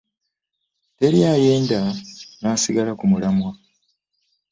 Teri 0.97 1.19
ayenda 1.33 1.79
n'asigala 2.39 2.91
ku 2.99 3.05
mulamwa. 3.11 3.51